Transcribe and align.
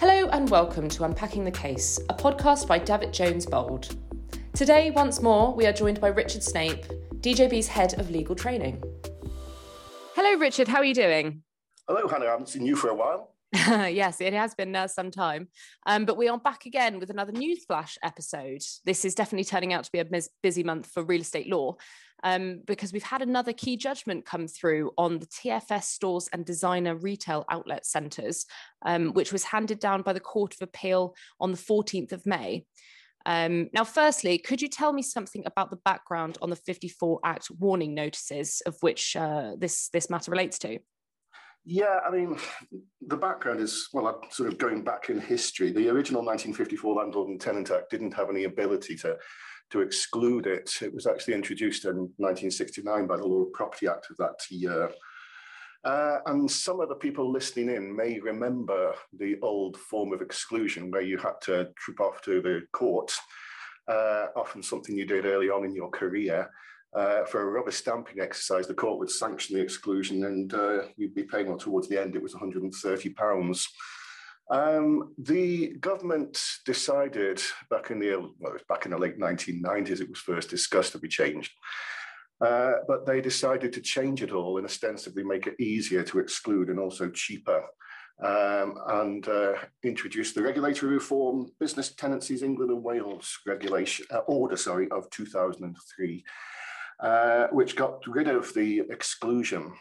Hello 0.00 0.30
and 0.30 0.48
welcome 0.48 0.88
to 0.88 1.04
Unpacking 1.04 1.44
the 1.44 1.50
Case, 1.50 2.00
a 2.08 2.14
podcast 2.14 2.66
by 2.66 2.78
Davitt 2.78 3.12
Jones 3.12 3.44
Bold. 3.44 3.96
Today, 4.54 4.90
once 4.90 5.20
more, 5.20 5.54
we 5.54 5.66
are 5.66 5.74
joined 5.74 6.00
by 6.00 6.08
Richard 6.08 6.42
Snape, 6.42 6.86
DJB's 7.16 7.68
head 7.68 8.00
of 8.00 8.08
legal 8.08 8.34
training. 8.34 8.82
Hello, 10.14 10.38
Richard. 10.38 10.68
How 10.68 10.78
are 10.78 10.86
you 10.86 10.94
doing? 10.94 11.42
Hello, 11.86 12.08
Hannah. 12.08 12.24
I 12.24 12.30
haven't 12.30 12.48
seen 12.48 12.64
you 12.64 12.76
for 12.76 12.88
a 12.88 12.94
while. 12.94 13.34
yes, 13.52 14.20
it 14.20 14.32
has 14.32 14.54
been 14.54 14.76
uh, 14.76 14.86
some 14.86 15.10
time. 15.10 15.48
Um, 15.84 16.04
but 16.04 16.16
we 16.16 16.28
are 16.28 16.38
back 16.38 16.66
again 16.66 17.00
with 17.00 17.10
another 17.10 17.32
Newsflash 17.32 17.98
episode. 18.02 18.62
This 18.84 19.04
is 19.04 19.16
definitely 19.16 19.44
turning 19.44 19.72
out 19.72 19.82
to 19.84 19.92
be 19.92 19.98
a 19.98 20.22
busy 20.40 20.62
month 20.62 20.86
for 20.86 21.02
real 21.02 21.22
estate 21.22 21.48
law 21.48 21.76
um, 22.22 22.60
because 22.64 22.92
we've 22.92 23.02
had 23.02 23.22
another 23.22 23.52
key 23.52 23.76
judgment 23.76 24.24
come 24.24 24.46
through 24.46 24.92
on 24.96 25.18
the 25.18 25.26
TFS 25.26 25.84
stores 25.84 26.28
and 26.32 26.44
designer 26.44 26.94
retail 26.94 27.44
outlet 27.50 27.86
centres, 27.86 28.46
um, 28.86 29.12
which 29.14 29.32
was 29.32 29.42
handed 29.42 29.80
down 29.80 30.02
by 30.02 30.12
the 30.12 30.20
Court 30.20 30.54
of 30.54 30.62
Appeal 30.62 31.16
on 31.40 31.50
the 31.50 31.58
14th 31.58 32.12
of 32.12 32.26
May. 32.26 32.66
Um, 33.26 33.68
now, 33.74 33.84
firstly, 33.84 34.38
could 34.38 34.62
you 34.62 34.68
tell 34.68 34.92
me 34.92 35.02
something 35.02 35.42
about 35.44 35.70
the 35.70 35.80
background 35.84 36.38
on 36.40 36.50
the 36.50 36.56
54 36.56 37.18
Act 37.24 37.50
warning 37.58 37.94
notices 37.94 38.62
of 38.64 38.76
which 38.80 39.16
uh, 39.16 39.56
this, 39.58 39.88
this 39.88 40.08
matter 40.08 40.30
relates 40.30 40.58
to? 40.60 40.78
Yeah, 41.64 42.00
I 42.06 42.10
mean, 42.10 42.38
the 43.06 43.16
background 43.16 43.60
is, 43.60 43.88
well, 43.92 44.06
I'm 44.06 44.30
sort 44.30 44.48
of 44.48 44.58
going 44.58 44.82
back 44.82 45.10
in 45.10 45.20
history. 45.20 45.70
The 45.70 45.88
original 45.90 46.24
1954 46.24 46.94
Landlord 46.94 47.28
and 47.28 47.40
Tenant 47.40 47.70
Act 47.70 47.90
didn't 47.90 48.14
have 48.14 48.30
any 48.30 48.44
ability 48.44 48.96
to, 48.96 49.16
to 49.70 49.80
exclude 49.80 50.46
it. 50.46 50.70
It 50.80 50.94
was 50.94 51.06
actually 51.06 51.34
introduced 51.34 51.84
in 51.84 51.96
1969 52.16 53.06
by 53.06 53.16
the 53.16 53.26
Law 53.26 53.42
of 53.42 53.52
Property 53.52 53.88
Act 53.88 54.06
of 54.10 54.16
that 54.16 54.38
year. 54.50 54.90
Uh, 55.84 56.18
and 56.26 56.50
some 56.50 56.80
of 56.80 56.88
the 56.88 56.94
people 56.94 57.30
listening 57.30 57.74
in 57.74 57.94
may 57.94 58.18
remember 58.20 58.94
the 59.18 59.36
old 59.42 59.76
form 59.76 60.12
of 60.12 60.20
exclusion 60.20 60.90
where 60.90 61.02
you 61.02 61.16
had 61.18 61.40
to 61.42 61.68
troop 61.78 62.00
off 62.00 62.20
to 62.22 62.42
the 62.42 62.60
court, 62.72 63.12
uh, 63.88 64.26
often 64.36 64.62
something 64.62 64.96
you 64.96 65.06
did 65.06 65.24
early 65.24 65.48
on 65.48 65.64
in 65.64 65.74
your 65.74 65.90
career, 65.90 66.50
uh, 66.92 67.24
for 67.24 67.42
a 67.42 67.50
rubber 67.50 67.70
stamping 67.70 68.20
exercise, 68.20 68.66
the 68.66 68.74
court 68.74 68.98
would 68.98 69.10
sanction 69.10 69.56
the 69.56 69.62
exclusion 69.62 70.24
and 70.24 70.54
uh, 70.54 70.82
you'd 70.96 71.14
be 71.14 71.22
paying, 71.22 71.56
towards 71.58 71.88
the 71.88 72.00
end, 72.00 72.16
it 72.16 72.22
was 72.22 72.34
£130. 72.34 73.66
Um, 74.50 75.14
the 75.16 75.68
government 75.80 76.42
decided 76.66 77.40
back 77.70 77.92
in 77.92 78.00
the 78.00 78.32
well, 78.40 78.56
back 78.68 78.84
in 78.84 78.90
the 78.90 78.98
late 78.98 79.18
1990s, 79.18 80.00
it 80.00 80.08
was 80.08 80.18
first 80.18 80.50
discussed 80.50 80.92
to 80.92 80.98
be 80.98 81.08
changed. 81.08 81.52
Uh, 82.40 82.72
but 82.88 83.06
they 83.06 83.20
decided 83.20 83.72
to 83.72 83.80
change 83.80 84.22
it 84.22 84.32
all 84.32 84.56
and 84.56 84.66
ostensibly 84.66 85.22
make 85.22 85.46
it 85.46 85.60
easier 85.60 86.02
to 86.02 86.18
exclude 86.18 86.68
and 86.68 86.80
also 86.80 87.08
cheaper. 87.10 87.62
Um, 88.22 88.78
and 88.88 89.26
uh, 89.28 89.54
introduce 89.82 90.32
the 90.32 90.42
regulatory 90.42 90.92
reform 90.92 91.52
business 91.58 91.94
tenancies 91.94 92.42
England 92.42 92.70
and 92.70 92.82
Wales 92.82 93.38
regulation 93.46 94.04
uh, 94.10 94.18
order 94.26 94.58
sorry 94.58 94.90
of 94.90 95.08
2003 95.08 96.24
uh, 97.02 97.48
which 97.48 97.76
got 97.76 98.06
rid 98.06 98.28
of 98.28 98.52
the 98.54 98.80
exclusion 98.90 99.72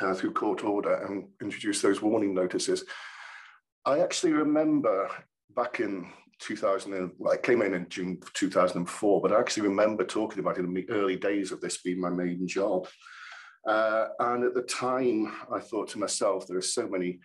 uh, 0.00 0.14
through 0.14 0.32
court 0.32 0.64
order 0.64 0.94
and 1.06 1.28
introduced 1.40 1.82
those 1.82 2.02
warning 2.02 2.34
notices. 2.34 2.84
I 3.84 4.00
actually 4.00 4.32
remember 4.32 5.08
back 5.54 5.80
in 5.80 6.10
2000, 6.40 7.12
well, 7.18 7.32
I 7.32 7.36
came 7.36 7.62
in 7.62 7.74
in 7.74 7.88
June 7.88 8.18
2004, 8.34 9.20
but 9.20 9.32
I 9.32 9.38
actually 9.38 9.68
remember 9.68 10.04
talking 10.04 10.40
about 10.40 10.58
it 10.58 10.64
in 10.64 10.74
the 10.74 10.88
early 10.90 11.16
days 11.16 11.52
of 11.52 11.60
this 11.60 11.82
being 11.82 12.00
my 12.00 12.10
main 12.10 12.46
job. 12.46 12.88
Uh, 13.66 14.08
and 14.18 14.44
at 14.44 14.54
the 14.54 14.62
time, 14.62 15.32
I 15.52 15.60
thought 15.60 15.88
to 15.90 15.98
myself, 15.98 16.46
there 16.46 16.58
are 16.58 16.62
so 16.62 16.88
many 16.88 17.20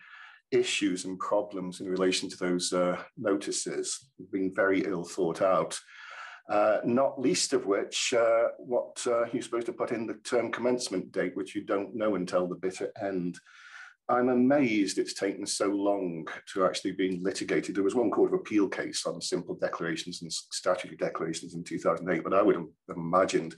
issues 0.50 1.04
and 1.04 1.18
problems 1.18 1.80
in 1.80 1.88
relation 1.88 2.28
to 2.28 2.36
those 2.36 2.72
uh, 2.72 3.02
notices, 3.16 4.10
being 4.32 4.54
very 4.54 4.84
ill 4.84 5.04
thought 5.04 5.42
out. 5.42 5.78
Uh, 6.50 6.80
not 6.84 7.20
least 7.20 7.52
of 7.52 7.64
which, 7.64 8.12
uh, 8.12 8.48
what 8.58 9.00
uh, 9.06 9.24
you're 9.32 9.40
supposed 9.40 9.66
to 9.66 9.72
put 9.72 9.92
in 9.92 10.04
the 10.04 10.14
term 10.24 10.50
commencement 10.50 11.12
date, 11.12 11.36
which 11.36 11.54
you 11.54 11.62
don't 11.62 11.94
know 11.94 12.16
until 12.16 12.48
the 12.48 12.56
bitter 12.56 12.90
end. 13.00 13.38
I'm 14.08 14.28
amazed 14.28 14.98
it's 14.98 15.14
taken 15.14 15.46
so 15.46 15.68
long 15.68 16.26
to 16.52 16.66
actually 16.66 16.90
be 16.92 17.20
litigated. 17.22 17.76
There 17.76 17.84
was 17.84 17.94
one 17.94 18.10
Court 18.10 18.34
of 18.34 18.40
Appeal 18.40 18.68
case 18.68 19.06
on 19.06 19.20
simple 19.20 19.54
declarations 19.54 20.22
and 20.22 20.32
statutory 20.32 20.96
declarations 20.96 21.54
in 21.54 21.62
2008, 21.62 22.24
but 22.24 22.34
I 22.34 22.42
would 22.42 22.56
have 22.56 22.66
imagined 22.96 23.54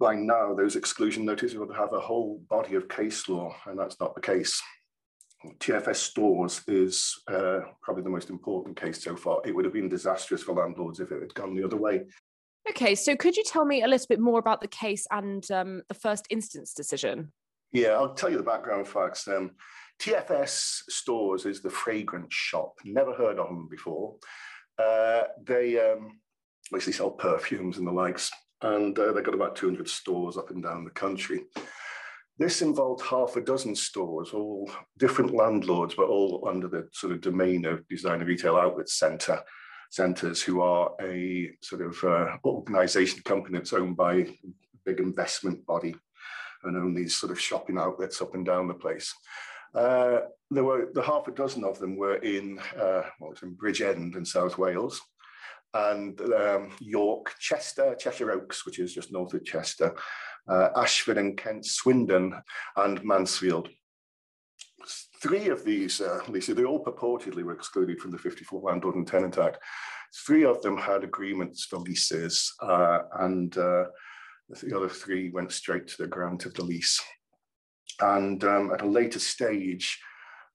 by 0.00 0.16
now 0.16 0.52
those 0.52 0.74
exclusion 0.74 1.24
notices 1.24 1.56
would 1.56 1.76
have 1.76 1.92
a 1.92 2.00
whole 2.00 2.42
body 2.50 2.74
of 2.74 2.88
case 2.88 3.28
law, 3.28 3.54
and 3.66 3.78
that's 3.78 4.00
not 4.00 4.16
the 4.16 4.20
case. 4.20 4.60
TFS 5.58 5.96
stores 5.96 6.62
is 6.68 7.22
uh, 7.28 7.60
probably 7.82 8.02
the 8.02 8.10
most 8.10 8.30
important 8.30 8.80
case 8.80 9.02
so 9.02 9.16
far. 9.16 9.40
It 9.44 9.54
would 9.54 9.64
have 9.64 9.74
been 9.74 9.88
disastrous 9.88 10.42
for 10.42 10.54
landlords 10.54 11.00
if 11.00 11.12
it 11.12 11.20
had 11.20 11.34
gone 11.34 11.54
the 11.54 11.64
other 11.64 11.76
way. 11.76 12.02
Okay, 12.70 12.94
so 12.94 13.14
could 13.14 13.36
you 13.36 13.44
tell 13.44 13.64
me 13.64 13.82
a 13.82 13.88
little 13.88 14.06
bit 14.08 14.20
more 14.20 14.38
about 14.38 14.60
the 14.60 14.68
case 14.68 15.06
and 15.10 15.48
um, 15.50 15.82
the 15.88 15.94
first 15.94 16.26
instance 16.30 16.72
decision? 16.72 17.32
Yeah, 17.72 17.90
I'll 17.90 18.14
tell 18.14 18.30
you 18.30 18.36
the 18.36 18.42
background 18.42 18.88
facts. 18.88 19.28
Um, 19.28 19.52
TFS 20.00 20.82
stores 20.88 21.44
is 21.44 21.60
the 21.60 21.70
fragrance 21.70 22.32
shop. 22.32 22.78
Never 22.84 23.12
heard 23.14 23.38
of 23.38 23.48
them 23.48 23.68
before. 23.70 24.16
Uh, 24.78 25.24
they 25.42 25.78
um, 25.78 26.20
basically 26.72 26.94
sell 26.94 27.10
perfumes 27.10 27.78
and 27.78 27.86
the 27.86 27.92
likes, 27.92 28.30
and 28.62 28.98
uh, 28.98 29.12
they've 29.12 29.24
got 29.24 29.34
about 29.34 29.56
200 29.56 29.88
stores 29.88 30.36
up 30.36 30.50
and 30.50 30.62
down 30.62 30.84
the 30.84 30.90
country. 30.90 31.44
This 32.38 32.62
involved 32.62 33.04
half 33.04 33.36
a 33.36 33.40
dozen 33.40 33.76
stores, 33.76 34.30
all 34.32 34.68
different 34.98 35.34
landlords, 35.34 35.94
but 35.94 36.08
all 36.08 36.48
under 36.48 36.66
the 36.66 36.88
sort 36.92 37.12
of 37.12 37.20
domain 37.20 37.64
of 37.64 37.86
Designer 37.86 38.24
Retail 38.24 38.56
Outlet 38.56 38.88
Centre 38.88 39.40
centres, 39.90 40.42
who 40.42 40.60
are 40.60 40.90
a 41.00 41.52
sort 41.62 41.82
of 41.82 42.02
uh, 42.02 42.36
organisation 42.44 43.22
company 43.22 43.58
that's 43.58 43.72
owned 43.72 43.96
by 43.96 44.14
a 44.14 44.26
big 44.84 44.98
investment 44.98 45.64
body 45.64 45.94
and 46.64 46.76
own 46.76 46.94
these 46.94 47.14
sort 47.14 47.30
of 47.30 47.40
shopping 47.40 47.78
outlets 47.78 48.20
up 48.20 48.34
and 48.34 48.44
down 48.44 48.66
the 48.66 48.74
place. 48.74 49.14
Uh, 49.72 50.20
there 50.50 50.64
were 50.64 50.88
the 50.92 51.02
half 51.02 51.28
a 51.28 51.32
dozen 51.32 51.62
of 51.64 51.78
them 51.78 51.96
were 51.96 52.16
in 52.16 52.58
uh, 52.80 53.02
what 53.18 53.30
was 53.30 53.80
in 53.80 54.12
in 54.16 54.24
South 54.24 54.58
Wales, 54.58 55.00
and 55.74 56.20
um, 56.20 56.72
York, 56.80 57.34
Chester, 57.40 57.94
Cheshire 57.96 58.30
Oaks, 58.30 58.64
which 58.64 58.78
is 58.78 58.94
just 58.94 59.12
north 59.12 59.34
of 59.34 59.44
Chester, 59.44 59.94
Ashford 60.48 61.18
and 61.18 61.36
Kent, 61.36 61.66
Swindon, 61.66 62.34
and 62.76 63.02
Mansfield. 63.04 63.68
Three 65.22 65.48
of 65.48 65.64
these 65.64 66.00
uh, 66.00 66.20
leases, 66.28 66.54
they 66.54 66.64
all 66.64 66.84
purportedly 66.84 67.42
were 67.42 67.54
excluded 67.54 67.98
from 67.98 68.10
the 68.10 68.18
54 68.18 68.60
Landlord 68.60 68.96
and 68.96 69.06
Tenant 69.06 69.38
Act. 69.38 69.58
Three 70.26 70.44
of 70.44 70.60
them 70.60 70.76
had 70.76 71.02
agreements 71.02 71.64
for 71.64 71.78
leases, 71.78 72.52
uh, 72.60 73.00
and 73.20 73.56
uh, 73.56 73.84
the 74.48 74.76
other 74.76 74.88
three 74.88 75.30
went 75.30 75.50
straight 75.52 75.88
to 75.88 76.02
the 76.02 76.06
grant 76.06 76.44
of 76.44 76.54
the 76.54 76.62
lease. 76.62 77.00
And 78.00 78.42
um, 78.44 78.70
at 78.72 78.82
a 78.82 78.86
later 78.86 79.18
stage, 79.18 79.98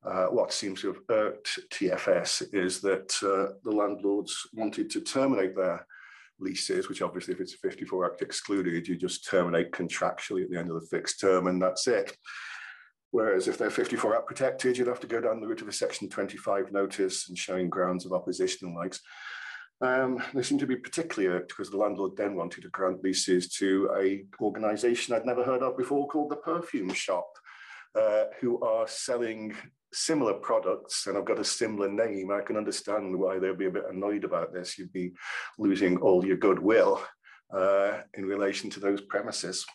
uh, 0.06 0.27
what 0.27 0.53
seems 0.53 0.81
to 0.81 0.88
have 0.88 1.01
irked 1.09 1.59
TFS 1.71 2.53
is 2.53 2.79
that 2.81 3.13
uh, 3.23 3.53
the 3.63 3.75
landlords 3.75 4.38
wanted 4.53 4.89
to 4.91 5.01
terminate 5.01 5.56
their 5.56 5.85
leases, 6.39 6.89
which 6.89 7.01
obviously, 7.01 7.33
if 7.33 7.41
it's 7.41 7.53
a 7.53 7.57
54 7.57 8.11
Act 8.11 8.22
excluded, 8.22 8.88
you 8.88 8.95
just 8.95 9.27
terminate 9.29 9.72
contractually 9.72 10.44
at 10.44 10.50
the 10.50 10.57
end 10.57 10.69
of 10.69 10.79
the 10.79 10.88
fixed 10.88 11.19
term 11.19 11.47
and 11.47 11.61
that's 11.61 11.88
it. 11.88 12.16
Whereas 13.11 13.47
if 13.47 13.57
they're 13.57 13.69
54 13.69 14.17
Act 14.17 14.27
protected, 14.27 14.77
you'd 14.77 14.88
have 14.88 15.00
to 15.00 15.07
go 15.07 15.22
down 15.22 15.41
the 15.41 15.47
route 15.47 15.61
of 15.61 15.67
a 15.67 15.73
Section 15.73 16.09
25 16.09 16.72
notice 16.72 17.29
and 17.29 17.38
showing 17.38 17.69
grounds 17.69 18.05
of 18.05 18.13
opposition 18.13 18.67
and 18.67 18.77
likes. 18.77 19.01
Um, 19.81 20.22
they 20.33 20.44
seem 20.44 20.59
to 20.59 20.67
be 20.67 20.75
particularly 20.75 21.33
irked 21.33 21.50
because 21.50 21.69
the 21.69 21.77
landlord 21.77 22.17
then 22.17 22.35
wanted 22.35 22.61
to 22.63 22.69
grant 22.69 23.03
leases 23.03 23.47
to 23.56 23.89
a 23.97 24.25
organisation 24.41 25.16
I'd 25.16 25.25
never 25.25 25.44
heard 25.44 25.63
of 25.63 25.77
before 25.77 26.07
called 26.07 26.29
the 26.31 26.35
Perfume 26.35 26.94
Shop, 26.94 27.27
uh, 27.95 28.25
who 28.41 28.61
are 28.61 28.88
selling 28.88 29.56
similar 29.94 30.33
products 30.33 31.07
and 31.07 31.17
I've 31.17 31.25
got 31.25 31.39
a 31.39 31.44
similar 31.44 31.89
name, 31.89 32.31
I 32.31 32.41
can 32.41 32.57
understand 32.57 33.18
why 33.18 33.39
they'll 33.39 33.56
be 33.56 33.65
a 33.65 33.71
bit 33.71 33.86
annoyed 33.89 34.24
about 34.24 34.53
this. 34.53 34.77
You'd 34.77 34.94
be 34.94 35.13
losing 35.57 35.97
all 35.97 36.25
your 36.25 36.38
goodwill 36.38 37.01
uh, 37.53 38.00
in 38.15 38.25
relation 38.25 38.69
to 38.71 38.80
those 38.80 39.01
premises. 39.01 39.65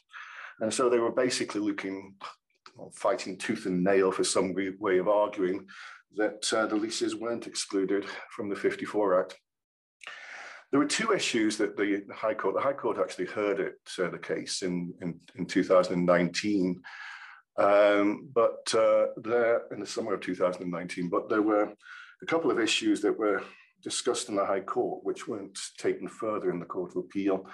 And 0.60 0.72
so 0.72 0.88
they 0.88 0.98
were 0.98 1.12
basically 1.12 1.60
looking, 1.60 2.14
well, 2.76 2.92
fighting 2.94 3.36
tooth 3.36 3.66
and 3.66 3.82
nail 3.82 4.12
for 4.12 4.24
some 4.24 4.54
way 4.78 4.98
of 4.98 5.08
arguing 5.08 5.66
that 6.16 6.52
uh, 6.52 6.66
the 6.66 6.76
leases 6.76 7.16
weren't 7.16 7.46
excluded 7.46 8.06
from 8.30 8.48
the 8.48 8.56
54 8.56 9.20
Act. 9.20 9.36
There 10.70 10.80
were 10.80 10.86
two 10.86 11.12
issues 11.12 11.56
that 11.58 11.76
the 11.76 12.04
High 12.12 12.34
Court, 12.34 12.54
the 12.54 12.60
High 12.60 12.72
Court 12.72 12.98
actually 12.98 13.26
heard 13.26 13.60
it, 13.60 13.78
uh, 13.98 14.10
the 14.10 14.18
case 14.18 14.62
in, 14.62 14.92
in, 15.02 15.20
in 15.36 15.46
2019 15.46 16.82
um, 17.56 18.28
but 18.34 18.72
uh, 18.74 19.06
there 19.16 19.62
in 19.72 19.80
the 19.80 19.86
summer 19.86 20.14
of 20.14 20.20
2019, 20.20 21.08
but 21.08 21.28
there 21.28 21.42
were 21.42 21.72
a 22.22 22.26
couple 22.26 22.50
of 22.50 22.58
issues 22.58 23.00
that 23.02 23.18
were 23.18 23.42
discussed 23.82 24.28
in 24.28 24.36
the 24.36 24.44
High 24.44 24.60
Court, 24.60 25.04
which 25.04 25.28
weren't 25.28 25.58
taken 25.78 26.08
further 26.08 26.50
in 26.50 26.58
the 26.58 26.64
Court 26.64 26.90
of 26.92 27.04
Appeal. 27.04 27.46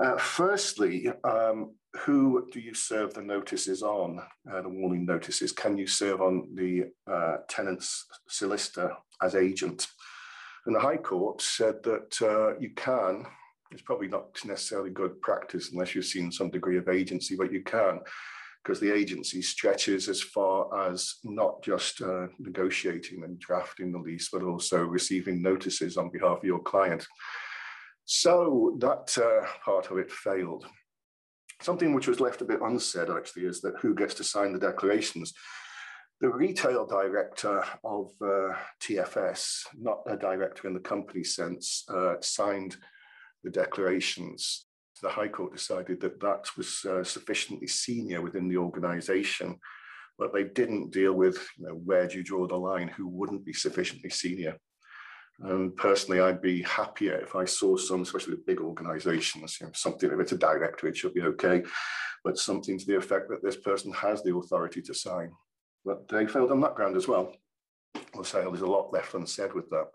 Uh, 0.00 0.16
firstly, 0.18 1.10
um, 1.24 1.74
who 1.94 2.46
do 2.52 2.60
you 2.60 2.74
serve 2.74 3.14
the 3.14 3.22
notices 3.22 3.82
on, 3.82 4.20
uh, 4.52 4.62
the 4.62 4.68
warning 4.68 5.04
notices? 5.04 5.50
Can 5.50 5.76
you 5.76 5.86
serve 5.86 6.20
on 6.20 6.48
the 6.54 6.84
uh, 7.10 7.38
tenant's 7.48 8.06
solicitor 8.28 8.96
as 9.22 9.34
agent? 9.34 9.88
And 10.66 10.76
the 10.76 10.80
High 10.80 10.98
Court 10.98 11.40
said 11.40 11.82
that 11.84 12.22
uh, 12.22 12.58
you 12.60 12.70
can. 12.76 13.24
It's 13.72 13.82
probably 13.82 14.08
not 14.08 14.38
necessarily 14.44 14.90
good 14.90 15.20
practice 15.22 15.70
unless 15.72 15.94
you've 15.94 16.04
seen 16.04 16.30
some 16.30 16.50
degree 16.50 16.76
of 16.76 16.88
agency, 16.88 17.34
but 17.36 17.52
you 17.52 17.62
can 17.62 18.00
because 18.62 18.80
the 18.80 18.94
agency 18.94 19.40
stretches 19.40 20.08
as 20.08 20.20
far 20.20 20.90
as 20.90 21.14
not 21.24 21.62
just 21.62 22.02
uh, 22.02 22.26
negotiating 22.38 23.24
and 23.24 23.38
drafting 23.38 23.90
the 23.90 23.98
lease, 23.98 24.28
but 24.30 24.42
also 24.42 24.84
receiving 24.84 25.40
notices 25.40 25.96
on 25.96 26.10
behalf 26.10 26.38
of 26.38 26.44
your 26.44 26.60
client. 26.60 27.06
So 28.04 28.76
that 28.80 29.16
uh, 29.16 29.46
part 29.64 29.90
of 29.90 29.98
it 29.98 30.10
failed. 30.10 30.66
Something 31.62 31.94
which 31.94 32.08
was 32.08 32.20
left 32.20 32.42
a 32.42 32.46
bit 32.46 32.60
unsaid 32.60 33.08
actually 33.08 33.44
is 33.44 33.60
that 33.62 33.78
who 33.80 33.94
gets 33.94 34.14
to 34.14 34.24
sign 34.24 34.52
the 34.52 34.58
declarations. 34.58 35.32
The 36.20 36.28
retail 36.28 36.86
director 36.86 37.64
of 37.82 38.10
uh, 38.20 38.54
TFS, 38.82 39.62
not 39.78 40.00
a 40.06 40.16
director 40.16 40.68
in 40.68 40.74
the 40.74 40.80
company 40.80 41.24
sense, 41.24 41.84
uh, 41.88 42.16
signed 42.20 42.76
the 43.42 43.50
declarations 43.50 44.66
the 45.00 45.08
High 45.08 45.28
Court 45.28 45.54
decided 45.54 46.00
that 46.00 46.20
that 46.20 46.48
was 46.56 46.84
uh, 46.84 47.04
sufficiently 47.04 47.66
senior 47.66 48.20
within 48.22 48.48
the 48.48 48.56
organisation, 48.56 49.58
but 50.18 50.32
they 50.32 50.44
didn't 50.44 50.92
deal 50.92 51.12
with 51.12 51.36
you 51.56 51.66
know, 51.66 51.74
where 51.74 52.06
do 52.06 52.18
you 52.18 52.24
draw 52.24 52.46
the 52.46 52.56
line, 52.56 52.88
who 52.88 53.08
wouldn't 53.08 53.44
be 53.44 53.52
sufficiently 53.52 54.10
senior. 54.10 54.56
And 55.40 55.74
personally, 55.74 56.20
I'd 56.20 56.42
be 56.42 56.62
happier 56.62 57.18
if 57.18 57.34
I 57.34 57.46
saw 57.46 57.76
some, 57.76 58.02
especially 58.02 58.34
with 58.34 58.46
big 58.46 58.60
organisations, 58.60 59.56
you 59.60 59.66
know, 59.66 59.72
something, 59.74 60.10
if 60.10 60.20
it's 60.20 60.32
a 60.32 60.38
director, 60.38 60.86
it 60.86 60.96
should 60.96 61.14
be 61.14 61.22
okay, 61.22 61.62
but 62.22 62.36
something 62.36 62.78
to 62.78 62.86
the 62.86 62.96
effect 62.96 63.30
that 63.30 63.42
this 63.42 63.56
person 63.56 63.92
has 63.92 64.22
the 64.22 64.34
authority 64.34 64.82
to 64.82 64.94
sign. 64.94 65.32
But 65.84 66.08
they 66.08 66.26
failed 66.26 66.52
on 66.52 66.60
that 66.60 66.74
ground 66.74 66.96
as 66.96 67.08
well. 67.08 67.32
I'll 68.14 68.24
say 68.24 68.42
there's 68.42 68.60
a 68.60 68.66
lot 68.66 68.92
left 68.92 69.14
unsaid 69.14 69.54
with 69.54 69.70
that. 69.70 69.86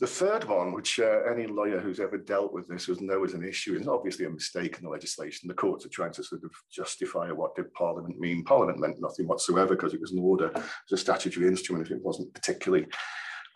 The 0.00 0.06
third 0.06 0.44
one, 0.44 0.72
which 0.72 0.98
uh, 0.98 1.20
any 1.30 1.46
lawyer 1.46 1.78
who's 1.78 2.00
ever 2.00 2.18
dealt 2.18 2.52
with 2.52 2.66
this 2.66 2.88
would 2.88 3.00
know 3.00 3.22
is 3.24 3.34
an 3.34 3.44
issue, 3.44 3.76
is 3.76 3.86
obviously 3.86 4.24
a 4.24 4.30
mistake 4.30 4.78
in 4.78 4.84
the 4.84 4.90
legislation. 4.90 5.46
The 5.46 5.54
courts 5.54 5.86
are 5.86 5.90
trying 5.90 6.12
to 6.14 6.24
sort 6.24 6.42
of 6.42 6.50
justify 6.72 7.30
what 7.30 7.54
did 7.54 7.72
Parliament 7.74 8.18
mean. 8.18 8.42
Parliament 8.42 8.80
meant 8.80 9.00
nothing 9.00 9.28
whatsoever 9.28 9.76
because 9.76 9.94
it 9.94 10.00
was 10.00 10.12
an 10.12 10.18
order, 10.18 10.46
it 10.46 10.54
was 10.56 10.92
a 10.92 10.96
statutory 10.96 11.46
instrument 11.46 11.86
if 11.86 11.92
it 11.92 12.02
wasn't 12.02 12.34
particularly 12.34 12.86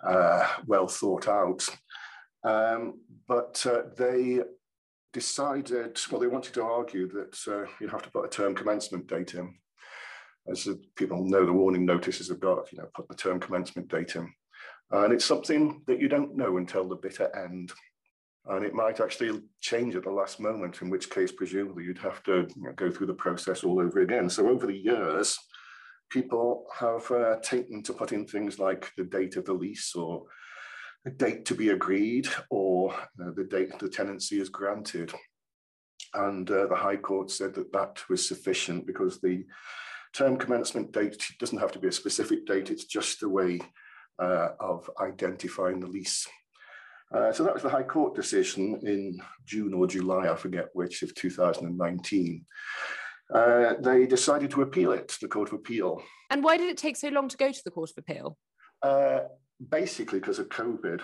uh, 0.06 0.46
well 0.66 0.86
thought 0.86 1.26
out. 1.26 1.66
Um, 2.44 3.00
but 3.26 3.66
uh, 3.68 3.82
they 3.96 4.40
decided, 5.12 5.98
well, 6.10 6.20
they 6.20 6.26
wanted 6.26 6.54
to 6.54 6.62
argue 6.62 7.08
that 7.08 7.38
uh, 7.48 7.66
you 7.80 7.88
have 7.88 8.02
to 8.02 8.10
put 8.10 8.24
a 8.24 8.28
term 8.28 8.54
commencement 8.54 9.08
date 9.08 9.34
in. 9.34 9.52
As 10.48 10.68
people 10.94 11.24
know, 11.24 11.44
the 11.44 11.52
warning 11.52 11.84
notices 11.84 12.28
have 12.28 12.38
got, 12.38 12.70
you 12.70 12.78
know, 12.78 12.88
put 12.94 13.08
the 13.08 13.16
term 13.16 13.40
commencement 13.40 13.88
date 13.88 14.14
in. 14.14 14.32
And 14.90 15.12
it's 15.12 15.24
something 15.24 15.82
that 15.86 16.00
you 16.00 16.08
don't 16.08 16.36
know 16.36 16.58
until 16.58 16.88
the 16.88 16.96
bitter 16.96 17.34
end. 17.36 17.72
And 18.48 18.64
it 18.64 18.74
might 18.74 19.00
actually 19.00 19.42
change 19.60 19.96
at 19.96 20.04
the 20.04 20.10
last 20.10 20.38
moment, 20.38 20.80
in 20.80 20.88
which 20.88 21.10
case, 21.10 21.32
presumably, 21.32 21.84
you'd 21.84 21.98
have 21.98 22.22
to 22.24 22.46
you 22.54 22.62
know, 22.62 22.72
go 22.72 22.90
through 22.90 23.08
the 23.08 23.14
process 23.14 23.64
all 23.64 23.80
over 23.80 24.00
again. 24.00 24.30
So, 24.30 24.48
over 24.48 24.66
the 24.66 24.76
years, 24.76 25.36
people 26.10 26.66
have 26.78 27.10
uh, 27.10 27.36
taken 27.42 27.82
to 27.82 27.92
put 27.92 28.12
in 28.12 28.24
things 28.24 28.60
like 28.60 28.92
the 28.96 29.02
date 29.02 29.34
of 29.34 29.44
the 29.46 29.52
lease 29.52 29.96
or 29.96 30.24
the 31.04 31.10
date 31.10 31.44
to 31.46 31.54
be 31.54 31.70
agreed 31.70 32.28
or 32.50 32.94
uh, 32.94 33.32
the 33.34 33.44
date 33.44 33.76
the 33.80 33.88
tenancy 33.88 34.40
is 34.40 34.48
granted. 34.48 35.12
And 36.14 36.48
uh, 36.50 36.66
the 36.68 36.76
High 36.76 36.96
Court 36.96 37.30
said 37.30 37.54
that 37.54 37.72
that 37.72 38.02
was 38.08 38.26
sufficient 38.26 38.86
because 38.86 39.20
the 39.20 39.44
term 40.12 40.36
commencement 40.36 40.92
date 40.92 41.26
doesn't 41.40 41.58
have 41.58 41.72
to 41.72 41.78
be 41.78 41.88
a 41.88 41.92
specific 41.92 42.46
date, 42.46 42.70
it's 42.70 42.84
just 42.84 43.20
the 43.20 43.28
way 43.28 43.60
of 44.18 44.90
identifying 45.00 45.80
the 45.80 45.86
lease. 45.86 46.26
Uh, 47.14 47.32
so 47.32 47.44
that 47.44 47.54
was 47.54 47.62
the 47.62 47.68
High 47.68 47.84
Court 47.84 48.14
decision 48.14 48.80
in 48.82 49.20
June 49.44 49.72
or 49.74 49.86
July, 49.86 50.30
I 50.30 50.34
forget 50.34 50.68
which, 50.72 51.02
of 51.02 51.14
2019. 51.14 52.44
Uh, 53.32 53.74
they 53.80 54.06
decided 54.06 54.50
to 54.50 54.62
appeal 54.62 54.92
it 54.92 55.08
to 55.08 55.20
the 55.20 55.28
Court 55.28 55.48
of 55.48 55.54
Appeal. 55.54 56.02
And 56.30 56.42
why 56.42 56.56
did 56.56 56.68
it 56.68 56.76
take 56.76 56.96
so 56.96 57.08
long 57.08 57.28
to 57.28 57.36
go 57.36 57.50
to 57.50 57.62
the 57.64 57.70
Court 57.70 57.90
of 57.90 57.98
Appeal? 57.98 58.36
Uh, 58.82 59.20
basically, 59.70 60.18
because 60.18 60.38
of 60.38 60.48
COVID. 60.48 61.00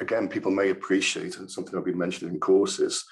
Again, 0.00 0.28
people 0.28 0.50
may 0.50 0.70
appreciate, 0.70 1.38
and 1.38 1.50
something 1.50 1.78
I've 1.78 1.84
been 1.84 1.98
mentioning 1.98 2.34
in 2.34 2.40
courses, 2.40 3.04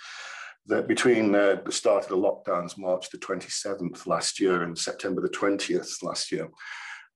that 0.67 0.89
between 0.89 1.35
uh, 1.35 1.57
the 1.65 1.73
start 1.73 2.05
of 2.05 2.09
the 2.09 2.17
lockdowns, 2.17 2.79
March 2.79 3.11
the 3.11 3.19
27th 3.19 4.07
last 4.07 4.41
year, 4.41 4.63
and 4.63 4.77
September 4.77 5.21
the 5.21 5.29
20th 5.29 6.03
last 6.03 6.31
year, 6.33 6.49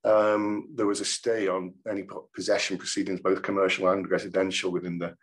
um, 0.06 0.68
there 0.74 0.86
was 0.86 1.00
a 1.00 1.04
stay 1.04 1.48
on 1.48 1.74
any 1.90 2.06
possession 2.34 2.78
proceedings, 2.78 3.20
both 3.20 3.42
commercial 3.42 3.88
and 3.88 4.08
residential, 4.08 4.70
within 4.70 4.98
the 4.98 5.14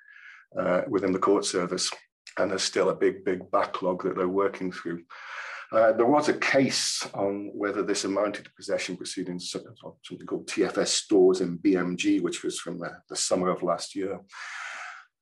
uh, 0.59 0.81
within 0.87 1.11
the 1.11 1.19
court 1.19 1.45
service, 1.45 1.89
and 2.37 2.51
there's 2.51 2.63
still 2.63 2.89
a 2.89 2.95
big, 2.95 3.25
big 3.25 3.49
backlog 3.49 4.03
that 4.03 4.15
they're 4.15 4.27
working 4.27 4.71
through. 4.71 5.01
Uh, 5.71 5.91
there 5.93 6.05
was 6.05 6.29
a 6.29 6.37
case 6.37 7.07
on 7.15 7.49
whether 7.55 7.81
this 7.81 8.03
amounted 8.03 8.45
to 8.45 8.51
possession 8.53 8.95
proceedings, 8.95 9.49
something 9.49 9.73
called 10.27 10.47
TFS 10.47 10.87
stores 10.87 11.41
in 11.41 11.57
BMG, 11.57 12.21
which 12.21 12.43
was 12.43 12.59
from 12.59 12.77
the, 12.77 12.91
the 13.09 13.15
summer 13.15 13.49
of 13.49 13.63
last 13.63 13.95
year. 13.95 14.19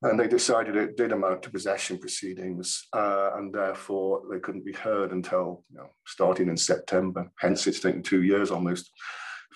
And 0.02 0.20
they 0.20 0.28
decided 0.28 0.76
it 0.76 0.96
did 0.96 1.12
amount 1.12 1.44
to 1.44 1.50
possession 1.50 1.96
proceedings, 1.96 2.86
uh, 2.92 3.30
and 3.36 3.54
therefore 3.54 4.22
they 4.30 4.40
couldn't 4.40 4.66
be 4.66 4.72
heard 4.72 5.12
until 5.12 5.64
you 5.70 5.78
know, 5.78 5.88
starting 6.06 6.48
in 6.48 6.56
September. 6.58 7.30
Hence, 7.38 7.66
it's 7.66 7.80
taken 7.80 8.02
two 8.02 8.22
years 8.22 8.50
almost 8.50 8.90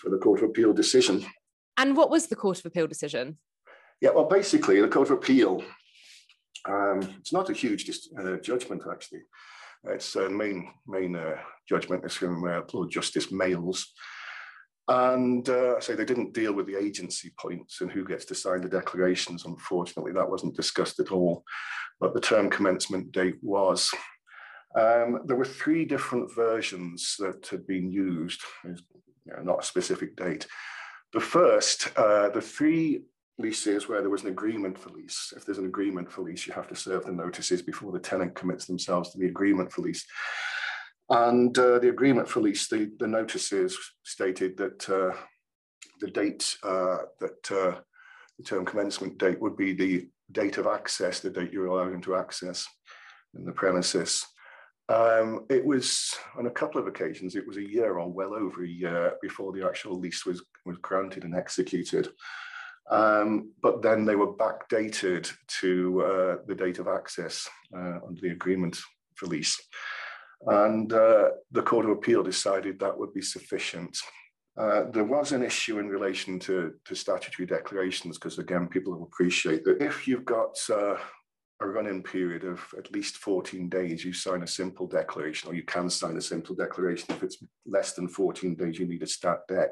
for 0.00 0.10
the 0.10 0.18
Court 0.18 0.42
of 0.42 0.50
Appeal 0.50 0.72
decision. 0.72 1.24
And 1.76 1.96
what 1.96 2.10
was 2.10 2.26
the 2.26 2.36
Court 2.36 2.58
of 2.58 2.66
Appeal 2.66 2.86
decision? 2.86 3.38
Yeah, 4.00 4.10
well, 4.10 4.28
basically, 4.28 4.80
the 4.80 4.88
Court 4.88 5.10
of 5.10 5.18
Appeal, 5.18 5.62
um, 6.68 7.00
it's 7.18 7.32
not 7.32 7.50
a 7.50 7.54
huge 7.54 7.90
uh, 8.18 8.36
judgment, 8.36 8.82
actually. 8.90 9.22
Its 9.84 10.16
uh, 10.16 10.28
main 10.28 10.68
main 10.86 11.14
uh, 11.14 11.36
judgment 11.68 12.04
is 12.04 12.14
from 12.14 12.44
uh, 12.44 12.62
Lord 12.72 12.90
Justice 12.90 13.30
Males. 13.30 13.92
And 14.88 15.48
uh, 15.48 15.74
I 15.76 15.80
say 15.80 15.94
they 15.94 16.04
didn't 16.04 16.34
deal 16.34 16.52
with 16.52 16.66
the 16.66 16.78
agency 16.78 17.32
points 17.38 17.80
and 17.80 17.90
who 17.90 18.04
gets 18.04 18.24
to 18.26 18.34
sign 18.34 18.60
the 18.60 18.68
declarations. 18.68 19.44
Unfortunately, 19.44 20.12
that 20.12 20.30
wasn't 20.30 20.56
discussed 20.56 21.00
at 21.00 21.10
all. 21.10 21.42
But 22.00 22.14
the 22.14 22.20
term 22.20 22.50
commencement 22.50 23.12
date 23.12 23.36
was. 23.42 23.90
Um, 24.78 25.20
there 25.24 25.36
were 25.36 25.46
three 25.46 25.86
different 25.86 26.34
versions 26.34 27.16
that 27.18 27.46
had 27.46 27.66
been 27.66 27.90
used 27.90 28.42
you 29.26 29.32
know, 29.36 29.42
not 29.42 29.62
a 29.62 29.66
specific 29.66 30.16
date. 30.16 30.46
The 31.12 31.20
first, 31.20 31.88
uh, 31.96 32.28
the 32.30 32.40
three 32.40 33.02
leases 33.38 33.88
where 33.88 34.00
there 34.00 34.10
was 34.10 34.22
an 34.22 34.30
agreement 34.30 34.78
for 34.78 34.90
lease. 34.90 35.32
If 35.36 35.44
there's 35.44 35.58
an 35.58 35.66
agreement 35.66 36.10
for 36.10 36.22
lease, 36.22 36.46
you 36.46 36.54
have 36.54 36.68
to 36.68 36.76
serve 36.76 37.04
the 37.04 37.12
notices 37.12 37.62
before 37.62 37.92
the 37.92 37.98
tenant 37.98 38.34
commits 38.34 38.64
themselves 38.64 39.10
to 39.10 39.18
the 39.18 39.26
agreement 39.26 39.72
for 39.72 39.82
lease. 39.82 40.04
And 41.08 41.56
uh, 41.58 41.78
the 41.78 41.90
agreement 41.90 42.28
for 42.28 42.40
lease, 42.40 42.68
the, 42.68 42.90
the 42.98 43.06
notices 43.06 43.78
stated 44.02 44.56
that 44.56 44.88
uh, 44.88 45.14
the 46.00 46.10
date 46.10 46.56
uh, 46.62 46.98
that 47.20 47.50
uh, 47.50 47.80
the 48.38 48.44
term 48.44 48.64
commencement 48.64 49.18
date 49.18 49.40
would 49.40 49.56
be 49.56 49.72
the 49.72 50.08
date 50.32 50.58
of 50.58 50.66
access, 50.66 51.20
the 51.20 51.30
date 51.30 51.52
you're 51.52 51.66
allowed 51.66 51.94
into 51.94 52.16
access 52.16 52.66
in 53.34 53.44
the 53.44 53.52
premises. 53.52 54.24
Um, 54.88 55.46
it 55.50 55.64
was 55.64 56.14
on 56.38 56.46
a 56.46 56.50
couple 56.50 56.80
of 56.80 56.86
occasions, 56.86 57.34
it 57.34 57.46
was 57.46 57.56
a 57.56 57.68
year 57.68 57.98
or 57.98 58.08
well 58.08 58.34
over 58.34 58.62
a 58.62 58.68
year 58.68 59.14
before 59.20 59.52
the 59.52 59.66
actual 59.66 59.98
lease 59.98 60.24
was, 60.24 60.44
was 60.64 60.76
granted 60.78 61.24
and 61.24 61.34
executed. 61.34 62.08
Um, 62.88 63.50
but 63.62 63.82
then 63.82 64.04
they 64.04 64.14
were 64.14 64.32
backdated 64.34 65.32
to 65.60 66.02
uh, 66.02 66.36
the 66.46 66.54
date 66.54 66.78
of 66.78 66.86
access 66.86 67.48
uh, 67.74 67.98
under 68.06 68.20
the 68.20 68.30
agreement 68.30 68.78
for 69.16 69.26
lease. 69.26 69.60
And 70.46 70.92
uh, 70.92 71.30
the 71.50 71.62
Court 71.62 71.86
of 71.86 71.90
Appeal 71.90 72.22
decided 72.22 72.78
that 72.78 72.96
would 72.96 73.12
be 73.12 73.22
sufficient. 73.22 73.98
Uh, 74.56 74.84
there 74.92 75.04
was 75.04 75.32
an 75.32 75.42
issue 75.42 75.80
in 75.80 75.88
relation 75.88 76.38
to, 76.38 76.74
to 76.84 76.94
statutory 76.94 77.46
declarations, 77.46 78.18
because 78.18 78.38
again, 78.38 78.68
people 78.68 78.92
will 78.92 79.02
appreciate 79.02 79.64
that 79.64 79.82
if 79.82 80.06
you've 80.06 80.24
got 80.24 80.56
uh, 80.72 80.96
a 81.60 81.66
run-in 81.66 82.02
period 82.02 82.44
of 82.44 82.60
at 82.76 82.92
least 82.92 83.16
14 83.16 83.68
days, 83.68 84.04
you 84.04 84.12
sign 84.12 84.42
a 84.42 84.46
simple 84.46 84.86
declaration, 84.86 85.50
or 85.50 85.54
you 85.54 85.62
can 85.62 85.88
sign 85.88 86.16
a 86.16 86.20
simple 86.20 86.54
declaration. 86.54 87.06
If 87.10 87.22
it's 87.22 87.38
less 87.66 87.94
than 87.94 88.08
14 88.08 88.54
days, 88.56 88.78
you 88.78 88.86
need 88.86 89.02
a 89.02 89.06
stat 89.06 89.40
dec. 89.50 89.70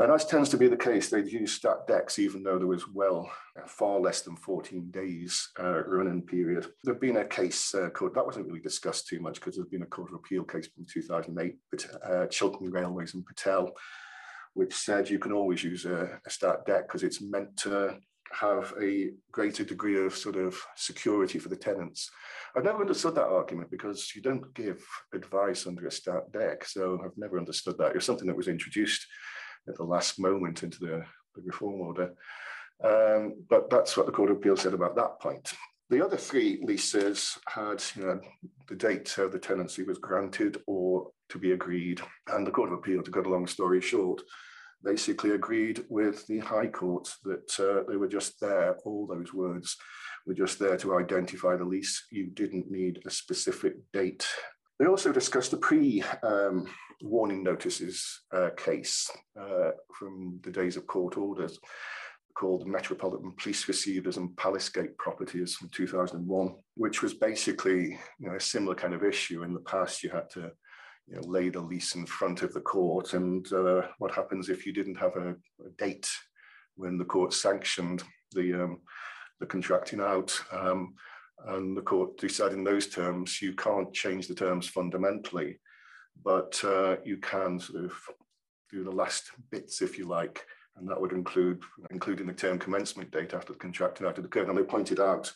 And 0.00 0.10
as 0.10 0.24
tends 0.24 0.48
to 0.48 0.56
be 0.56 0.66
the 0.66 0.76
case, 0.76 1.08
they'd 1.08 1.30
use 1.30 1.52
stat 1.52 1.86
decs, 1.88 2.18
even 2.18 2.42
though 2.42 2.58
there 2.58 2.66
was 2.66 2.88
well 2.88 3.30
far 3.66 4.00
less 4.00 4.22
than 4.22 4.36
14 4.36 4.90
days 4.90 5.50
uh, 5.60 5.84
run-in 5.84 6.22
period. 6.22 6.66
There'd 6.82 6.98
been 6.98 7.18
a 7.18 7.24
case 7.24 7.74
uh, 7.74 7.90
called, 7.90 8.14
that 8.14 8.26
wasn't 8.26 8.46
really 8.46 8.60
discussed 8.60 9.06
too 9.06 9.20
much 9.20 9.34
because 9.34 9.54
there's 9.54 9.68
been 9.68 9.82
a 9.82 9.86
court 9.86 10.10
of 10.10 10.16
appeal 10.16 10.42
case 10.42 10.68
from 10.74 10.84
2008, 10.92 11.56
but 11.70 11.86
uh, 12.02 12.26
Chiltern 12.26 12.70
Railways 12.72 13.14
and 13.14 13.24
Patel, 13.24 13.70
which 14.54 14.74
said 14.74 15.08
you 15.08 15.20
can 15.20 15.30
always 15.30 15.62
use 15.62 15.84
a, 15.84 16.18
a 16.26 16.30
stat 16.30 16.66
dec 16.66 16.88
because 16.88 17.04
it's 17.04 17.22
meant 17.22 17.56
to 17.58 17.96
have 18.32 18.74
a 18.80 19.10
greater 19.32 19.64
degree 19.64 20.04
of 20.04 20.14
sort 20.14 20.36
of 20.36 20.60
security 20.76 21.38
for 21.38 21.48
the 21.48 21.56
tenants. 21.56 22.10
I've 22.56 22.64
never 22.64 22.80
understood 22.80 23.14
that 23.16 23.26
argument 23.26 23.70
because 23.70 24.12
you 24.14 24.22
don't 24.22 24.52
give 24.54 24.84
advice 25.12 25.66
under 25.66 25.86
a 25.86 25.90
stat 25.90 26.32
dec. 26.32 26.64
So 26.66 27.00
I've 27.04 27.16
never 27.16 27.38
understood 27.38 27.78
that. 27.78 27.90
It 27.90 27.96
was 27.96 28.04
something 28.04 28.26
that 28.26 28.36
was 28.36 28.48
introduced 28.48 29.06
at 29.68 29.76
the 29.76 29.84
last 29.84 30.18
moment 30.18 30.62
into 30.62 30.78
the, 30.80 31.04
the 31.34 31.42
reform 31.42 31.80
order. 31.80 32.14
Um, 32.82 33.44
but 33.48 33.70
that's 33.70 33.96
what 33.96 34.06
the 34.06 34.12
Court 34.12 34.30
of 34.30 34.38
Appeal 34.38 34.56
said 34.56 34.74
about 34.74 34.96
that 34.96 35.20
point. 35.20 35.52
The 35.90 36.04
other 36.04 36.16
three 36.16 36.60
leases 36.62 37.38
had 37.46 37.82
you 37.94 38.04
know, 38.04 38.20
the 38.68 38.74
date 38.74 39.16
of 39.18 39.32
the 39.32 39.38
tenancy 39.38 39.82
was 39.82 39.98
granted 39.98 40.62
or 40.66 41.10
to 41.28 41.38
be 41.38 41.52
agreed. 41.52 42.00
And 42.28 42.46
the 42.46 42.50
Court 42.50 42.72
of 42.72 42.78
Appeal, 42.78 43.02
to 43.02 43.10
cut 43.10 43.26
a 43.26 43.30
long 43.30 43.46
story 43.46 43.80
short, 43.80 44.20
basically 44.84 45.30
agreed 45.30 45.84
with 45.88 46.26
the 46.26 46.38
High 46.40 46.68
Court 46.68 47.08
that 47.24 47.58
uh, 47.58 47.90
they 47.90 47.96
were 47.96 48.08
just 48.08 48.40
there, 48.40 48.76
all 48.84 49.06
those 49.06 49.32
words 49.32 49.76
were 50.26 50.34
just 50.34 50.58
there 50.58 50.76
to 50.78 50.98
identify 50.98 51.56
the 51.56 51.64
lease. 51.64 52.06
You 52.10 52.26
didn't 52.26 52.70
need 52.70 53.00
a 53.06 53.10
specific 53.10 53.74
date. 53.92 54.26
They 54.78 54.86
also 54.86 55.12
discussed 55.12 55.50
the 55.50 55.56
pre 55.58 56.02
um, 56.22 56.66
warning 57.02 57.42
notices 57.42 58.22
uh, 58.32 58.50
case 58.56 59.10
uh, 59.38 59.70
from 59.98 60.40
the 60.42 60.50
days 60.50 60.76
of 60.76 60.86
court 60.86 61.16
orders 61.16 61.58
called 62.34 62.66
Metropolitan 62.66 63.32
Police 63.40 63.68
Receivers 63.68 64.16
and 64.16 64.36
Palace-Gate 64.36 64.98
Properties 64.98 65.54
from 65.54 65.68
2001, 65.68 66.54
which 66.74 67.00
was 67.00 67.14
basically 67.14 67.98
you 68.18 68.28
know, 68.28 68.34
a 68.34 68.40
similar 68.40 68.74
kind 68.74 68.92
of 68.92 69.04
issue. 69.04 69.44
In 69.44 69.54
the 69.54 69.60
past, 69.60 70.02
you 70.02 70.10
had 70.10 70.28
to 70.30 70.50
you 71.06 71.16
know, 71.16 71.22
lay 71.26 71.48
the 71.48 71.60
lease 71.60 71.94
in 71.94 72.06
front 72.06 72.42
of 72.42 72.52
the 72.52 72.60
court. 72.60 73.14
And 73.14 73.50
uh, 73.52 73.82
what 73.98 74.14
happens 74.14 74.48
if 74.48 74.66
you 74.66 74.72
didn't 74.72 74.96
have 74.96 75.16
a, 75.16 75.30
a 75.64 75.70
date 75.78 76.08
when 76.76 76.98
the 76.98 77.04
court 77.04 77.32
sanctioned 77.32 78.02
the, 78.32 78.64
um, 78.64 78.80
the 79.40 79.46
contracting 79.46 80.00
out? 80.00 80.38
Um, 80.52 80.94
and 81.46 81.76
the 81.76 81.82
court 81.82 82.16
decided 82.16 82.56
in 82.56 82.64
those 82.64 82.88
terms, 82.88 83.42
you 83.42 83.54
can't 83.54 83.92
change 83.92 84.28
the 84.28 84.34
terms 84.34 84.68
fundamentally, 84.68 85.60
but 86.22 86.58
uh, 86.64 86.96
you 87.04 87.18
can 87.18 87.58
sort 87.60 87.84
of 87.84 87.92
do 88.70 88.84
the 88.84 88.90
last 88.90 89.30
bits, 89.50 89.82
if 89.82 89.98
you 89.98 90.06
like, 90.06 90.46
and 90.76 90.88
that 90.88 91.00
would 91.00 91.12
include 91.12 91.62
including 91.90 92.26
the 92.26 92.32
term 92.32 92.58
commencement 92.58 93.10
date 93.10 93.34
after 93.34 93.52
the 93.52 93.58
contracting 93.58 94.06
out 94.06 94.16
the 94.16 94.22
curve. 94.22 94.48
And 94.48 94.56
they 94.56 94.62
pointed 94.62 95.00
out 95.00 95.32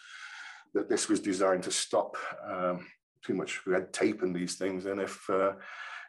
that 0.75 0.89
this 0.89 1.09
was 1.09 1.21
designed 1.21 1.63
to 1.65 1.71
stop 1.71 2.17
um, 2.49 2.87
too 3.25 3.35
much 3.35 3.67
red 3.67 3.93
tape 3.93 4.23
in 4.23 4.33
these 4.33 4.57
things. 4.57 4.87
And 4.87 5.01
if 5.01 5.29
uh, 5.31 5.53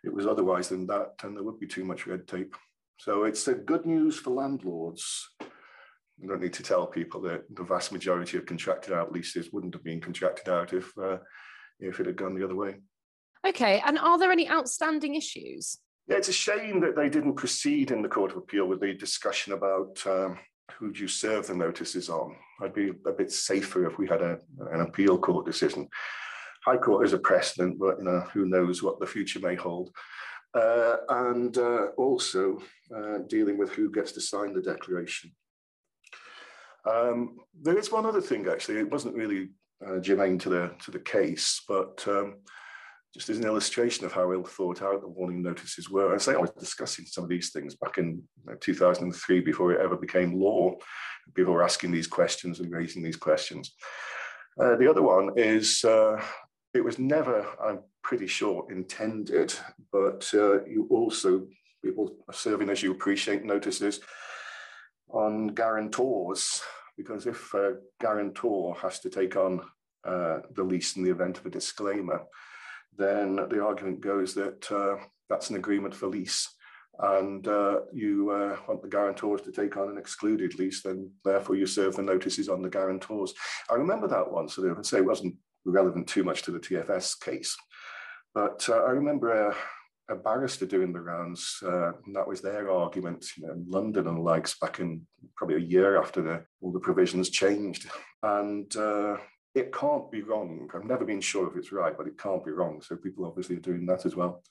it 0.04 0.14
was 0.14 0.26
otherwise 0.26 0.70
than 0.70 0.88
that, 0.88 1.18
then 1.22 1.34
there 1.34 1.44
would 1.44 1.60
be 1.60 1.68
too 1.68 1.86
much 1.86 2.08
red 2.08 2.28
tape. 2.28 2.56
So 2.98 3.24
it's 3.24 3.48
a 3.48 3.54
good 3.54 3.86
news 3.86 4.20
for 4.20 4.32
landlords. 4.32 5.30
You 6.22 6.28
don't 6.28 6.42
need 6.42 6.54
to 6.54 6.64
tell 6.64 6.86
people 6.86 7.22
that 7.22 7.44
the 7.54 7.64
vast 7.64 7.92
majority 7.92 8.38
of 8.38 8.46
contracted 8.46 8.94
out 8.94 9.12
leases 9.12 9.54
wouldn't 9.54 9.74
have 9.74 9.84
been 9.84 10.02
contracted 10.02 10.50
out 10.50 10.74
if 10.74 10.92
uh, 10.98 11.18
if 11.80 12.02
it 12.02 12.06
had 12.06 12.18
gone 12.18 12.36
the 12.36 12.44
other 12.44 12.56
way. 12.56 12.76
Okay, 13.48 13.82
and 13.86 13.98
are 13.98 14.20
there 14.20 14.32
any 14.32 14.50
outstanding 14.50 15.16
issues? 15.16 15.78
Yeah, 16.08 16.18
it's 16.18 16.28
a 16.28 16.34
shame 16.34 16.82
that 16.82 16.96
they 16.98 17.08
didn't 17.08 17.36
proceed 17.36 17.92
in 17.92 18.02
the 18.02 18.10
Court 18.10 18.32
of 18.32 18.38
Appeal 18.38 18.66
with 18.66 18.82
the 18.82 18.94
discussion 18.94 19.54
about 19.54 20.02
um, 20.06 20.38
who 20.78 20.92
do 20.92 21.02
you 21.02 21.08
serve 21.08 21.48
the 21.48 21.56
notices 21.56 22.10
on. 22.10 22.36
I'd 22.62 22.74
be 22.74 22.92
a 23.06 23.12
bit 23.12 23.32
safer 23.32 23.88
if 23.88 23.98
we 23.98 24.08
had 24.08 24.22
a, 24.22 24.40
an 24.72 24.82
appeal 24.82 25.18
court 25.18 25.46
decision. 25.46 25.88
High 26.66 26.78
Court 26.78 27.06
is 27.06 27.14
a 27.14 27.20
precedent, 27.20 27.80
but 27.80 28.00
you 28.00 28.06
know, 28.06 28.22
who 28.34 28.46
knows 28.46 28.84
what 28.84 29.00
the 29.00 29.08
future 29.08 29.40
may 29.40 29.56
hold. 29.56 29.92
Uh, 30.54 30.98
and 31.10 31.58
uh, 31.58 31.88
also 31.98 32.60
uh, 32.96 33.20
dealing 33.28 33.58
with 33.58 33.70
who 33.72 33.92
gets 33.92 34.12
to 34.14 34.22
sign 34.22 34.52
the 34.52 34.62
declaration. 34.62 35.32
Um, 36.90 37.38
there 37.62 37.78
is 37.78 37.92
one 37.92 38.06
other 38.06 38.22
thing, 38.22 38.48
actually. 38.48 38.80
It 38.80 38.92
wasn't 38.92 39.16
really 39.16 39.50
uh, 39.86 40.00
germane 40.00 40.40
to 40.40 40.50
the 40.50 40.72
to 40.84 40.92
the 40.92 41.00
case, 41.00 41.62
but 41.68 42.04
um, 42.08 42.38
just 43.14 43.30
as 43.30 43.38
an 43.38 43.46
illustration 43.46 44.06
of 44.06 44.12
how 44.12 44.32
ill 44.32 44.44
thought 44.44 44.82
out 44.82 45.02
the 45.02 45.08
warning 45.08 45.42
notices 45.42 45.90
were. 45.90 46.14
I 46.14 46.18
say 46.18 46.34
I 46.34 46.38
was 46.38 46.52
discussing 46.52 47.06
some 47.06 47.24
of 47.24 47.30
these 47.30 47.52
things 47.52 47.76
back 47.76 47.98
in 47.98 48.22
you 48.46 48.52
know, 48.52 48.56
2003 48.56 49.42
before 49.42 49.72
it 49.72 49.82
ever 49.82 49.96
became 49.96 50.40
law. 50.40 50.76
People 51.34 51.54
were 51.54 51.64
asking 51.64 51.92
these 51.92 52.08
questions 52.08 52.60
and 52.60 52.72
raising 52.72 53.04
these 53.04 53.16
questions. 53.16 53.74
Uh, 54.60 54.76
the 54.76 54.90
other 54.90 55.02
one 55.02 55.32
is 55.38 55.84
uh, 55.84 56.22
it 56.74 56.84
was 56.84 57.00
never, 57.00 57.46
I'm 57.64 57.80
pretty 58.04 58.28
sure, 58.28 58.68
intended, 58.72 59.54
but 59.92 60.30
uh, 60.34 60.64
you 60.66 60.88
also, 60.92 61.48
people 61.84 62.16
are 62.28 62.34
serving 62.34 62.70
as 62.70 62.84
you 62.84 62.92
appreciate 62.92 63.44
notices 63.44 64.00
on 65.10 65.48
guarantors, 65.48 66.62
because 66.98 67.26
if 67.26 67.54
a 67.54 67.78
guarantor 68.00 68.76
has 68.76 69.00
to 69.00 69.10
take 69.10 69.36
on 69.36 69.62
uh, 70.04 70.40
the 70.54 70.64
lease 70.64 70.96
in 70.96 71.04
the 71.04 71.12
event 71.12 71.38
of 71.38 71.46
a 71.46 71.50
disclaimer, 71.50 72.24
then 72.98 73.36
the 73.36 73.64
argument 73.64 74.02
goes 74.02 74.34
that 74.34 74.72
uh, 74.72 74.98
that's 75.30 75.50
an 75.50 75.56
agreement 75.56 75.96
for 75.96 76.08
lease 76.08 76.48
and 77.00 77.48
uh, 77.48 77.80
you 77.94 78.30
uh, 78.30 78.58
want 78.68 78.82
the 78.82 78.88
guarantors 78.88 79.42
to 79.42 79.52
take 79.52 79.78
on 79.78 79.90
an 79.90 79.98
excluded 79.98 80.58
lease, 80.60 80.84
then 80.84 81.10
therefore 81.24 81.56
you 81.56 81.66
serve 81.66 81.96
the 81.96 82.02
notices 82.02 82.50
on 82.50 82.62
the 82.62 82.70
guarantors. 82.70 83.34
I 83.70 83.76
remember 83.76 84.08
that 84.08 84.30
one, 84.30 84.50
sort 84.50 84.78
of, 84.78 84.86
say 84.86 84.98
it 84.98 85.06
wasn't 85.06 85.36
relevant 85.70 86.08
too 86.08 86.24
much 86.24 86.44
to 86.44 86.52
the 86.52 86.60
TFS 86.60 87.20
case. 87.20 87.56
But 88.34 88.68
uh, 88.70 88.84
I 88.84 88.92
remember 88.92 89.50
a, 89.50 89.56
a, 90.14 90.16
barrister 90.16 90.66
doing 90.66 90.94
the 90.94 91.02
rounds, 91.02 91.58
uh, 91.64 91.94
and 92.06 92.16
that 92.16 92.28
was 92.28 92.42
their 92.42 92.70
argument 92.70 93.26
you 93.38 93.48
know, 93.48 93.54
in 93.54 93.66
London 93.68 94.08
and 94.08 94.24
likes 94.24 94.58
back 94.60 94.80
in 94.80 95.06
probably 95.36 95.56
a 95.56 95.60
year 95.60 96.00
after 96.00 96.22
the, 96.22 96.44
all 96.62 96.72
the 96.72 96.80
provisions 96.80 97.30
changed. 97.30 97.90
And 98.22 98.74
uh, 98.76 99.18
it 99.56 99.74
can't 99.74 100.12
be 100.12 100.22
wrong. 100.22 100.70
I've 100.76 100.86
never 100.86 101.06
been 101.06 101.22
sure 101.22 101.50
if 101.50 101.58
it's 101.58 101.72
right, 101.72 101.98
but 101.98 102.08
it 102.08 102.18
can't 102.18 102.46
be 102.46 102.52
wrong. 102.52 102.82
So 102.82 102.96
people 102.96 103.26
obviously 103.26 103.56
are 103.58 103.62
doing 103.62 103.86
that 103.88 104.06
as 104.06 104.16
well. 104.16 104.44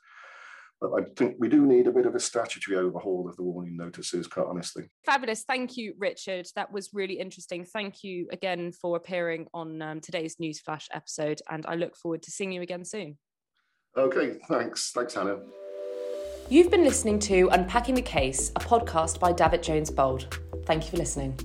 But 0.81 0.93
I 0.93 1.05
think 1.17 1.37
we 1.39 1.49
do 1.49 1.67
need 1.67 1.89
a 1.89 1.93
bit 1.93 2.07
of 2.07 2.15
a 2.15 2.21
statutory 2.21 2.77
overhaul 2.77 3.29
of 3.29 3.37
the 3.37 3.43
warning 3.43 3.77
notices, 3.77 4.29
quite 4.29 4.47
honestly. 4.47 4.89
Fabulous. 5.05 5.43
Thank 5.43 5.77
you, 5.77 5.95
Richard. 5.99 6.47
That 6.55 6.73
was 6.73 6.91
really 6.93 7.19
interesting. 7.19 7.65
Thank 7.65 8.05
you 8.05 8.29
again 8.31 8.71
for 8.71 8.97
appearing 8.97 9.47
on 9.53 9.83
um, 9.83 10.01
today's 10.01 10.37
Newsflash 10.37 10.85
episode. 10.93 11.41
And 11.51 11.67
I 11.67 11.75
look 11.75 11.97
forward 11.97 12.23
to 12.23 12.31
seeing 12.31 12.53
you 12.53 12.63
again 12.63 12.85
soon. 12.85 13.19
Okay, 13.97 14.37
thanks. 14.49 14.93
Thanks, 14.93 15.15
Hannah. 15.15 15.41
You've 16.49 16.71
been 16.71 16.85
listening 16.85 17.19
to 17.21 17.49
Unpacking 17.49 17.95
the 17.95 18.03
Case, 18.03 18.51
a 18.57 18.61
podcast 18.61 19.19
by 19.19 19.33
Davitt 19.33 19.63
Jones 19.63 19.91
Bold. 19.91 20.39
Thank 20.65 20.85
you 20.85 20.91
for 20.91 20.97
listening. 20.97 21.39